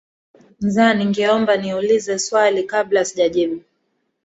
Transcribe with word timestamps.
nza 0.65 0.87
ningeomba 0.97 1.53
ni 1.61 1.69
ulize 1.79 2.13
swali 2.25 2.63
kabla 2.71 3.05
sijajibu 3.05 3.57